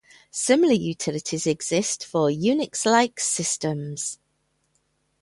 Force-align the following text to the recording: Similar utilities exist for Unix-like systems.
Similar 0.31 0.73
utilities 0.73 1.45
exist 1.45 2.03
for 2.05 2.27
Unix-like 2.31 3.19
systems. 3.19 4.17